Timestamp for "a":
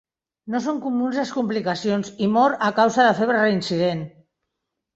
2.71-2.73